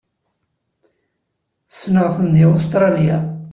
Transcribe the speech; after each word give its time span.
Ssneɣ-ten 1.73 2.27
deg 2.35 2.45
Ustṛalya. 2.55 3.17